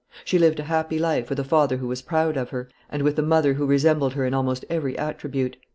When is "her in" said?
4.13-4.33